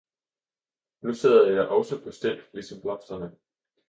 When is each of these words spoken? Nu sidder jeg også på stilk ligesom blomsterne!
Nu 1.01 1.13
sidder 1.13 1.51
jeg 1.51 1.67
også 1.67 2.03
på 2.03 2.11
stilk 2.11 2.39
ligesom 2.53 2.81
blomsterne! 2.81 3.31